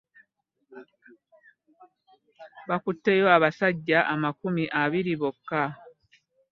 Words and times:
Bakutteyo 2.69 3.25
abasajja 3.35 3.99
amakumi 4.13 4.63
abiri 4.81 5.13
bokka. 5.21 5.63